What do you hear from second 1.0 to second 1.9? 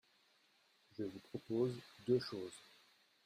vous propose